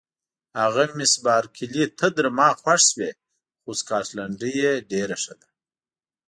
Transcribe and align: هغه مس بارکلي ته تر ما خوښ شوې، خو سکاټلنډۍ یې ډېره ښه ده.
هغه 0.61 0.83
مس 0.97 1.13
بارکلي 1.25 1.83
ته 1.97 2.07
تر 2.15 2.25
ما 2.37 2.49
خوښ 2.61 2.81
شوې، 2.89 3.11
خو 3.61 3.71
سکاټلنډۍ 3.79 4.53
یې 4.63 4.71
ډېره 4.91 5.15
ښه 5.23 5.33
ده. 5.39 5.47